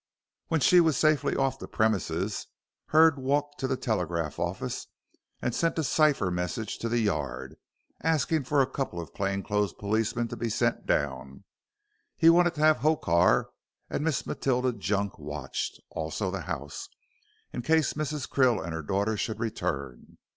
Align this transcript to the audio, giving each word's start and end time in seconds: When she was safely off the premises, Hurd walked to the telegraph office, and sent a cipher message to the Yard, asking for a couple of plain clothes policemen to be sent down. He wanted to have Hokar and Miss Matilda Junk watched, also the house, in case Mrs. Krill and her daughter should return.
When 0.47 0.61
she 0.61 0.79
was 0.79 0.97
safely 0.97 1.35
off 1.35 1.59
the 1.59 1.67
premises, 1.67 2.47
Hurd 2.87 3.19
walked 3.19 3.59
to 3.59 3.67
the 3.67 3.77
telegraph 3.77 4.39
office, 4.39 4.87
and 5.43 5.53
sent 5.53 5.77
a 5.77 5.83
cipher 5.83 6.31
message 6.31 6.79
to 6.79 6.89
the 6.89 6.97
Yard, 6.97 7.55
asking 8.01 8.45
for 8.45 8.63
a 8.63 8.71
couple 8.71 8.99
of 8.99 9.13
plain 9.13 9.43
clothes 9.43 9.73
policemen 9.73 10.27
to 10.29 10.35
be 10.35 10.49
sent 10.49 10.87
down. 10.87 11.43
He 12.17 12.31
wanted 12.31 12.55
to 12.55 12.61
have 12.61 12.77
Hokar 12.77 13.51
and 13.91 14.03
Miss 14.03 14.25
Matilda 14.25 14.73
Junk 14.73 15.19
watched, 15.19 15.79
also 15.91 16.31
the 16.31 16.41
house, 16.41 16.89
in 17.53 17.61
case 17.61 17.93
Mrs. 17.93 18.27
Krill 18.27 18.59
and 18.59 18.73
her 18.73 18.81
daughter 18.81 19.15
should 19.17 19.39
return. 19.39 20.17